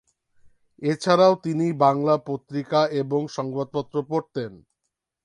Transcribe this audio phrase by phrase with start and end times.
[0.81, 4.51] এছাড়াও তিনি বাংলা পত্রিকা এবং সংবাদপত্র পড়তেন।